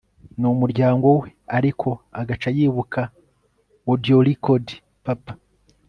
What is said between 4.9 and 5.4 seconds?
Papa